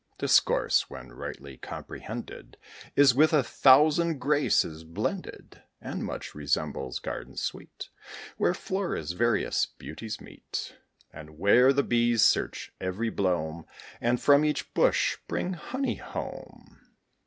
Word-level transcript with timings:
Discourse, 0.17 0.89
when 0.89 1.11
rightly 1.11 1.57
comprehended, 1.57 2.57
Is 2.95 3.13
with 3.13 3.33
a 3.33 3.43
thousand 3.43 4.17
graces 4.17 4.83
blended, 4.83 5.61
And 5.79 6.03
much 6.03 6.33
resembles 6.33 6.97
gardens 6.97 7.43
sweet, 7.43 7.89
Where 8.37 8.55
Flora's 8.55 9.11
various 9.11 9.67
beauties 9.67 10.19
meet; 10.19 10.75
And 11.13 11.37
where 11.37 11.71
the 11.71 11.83
bees 11.83 12.23
search 12.23 12.73
every 12.81 13.11
bloom, 13.11 13.67
And 14.01 14.19
from 14.19 14.43
each 14.43 14.73
bush 14.73 15.17
bring 15.27 15.53
honey 15.53 15.97
home. 15.97 16.79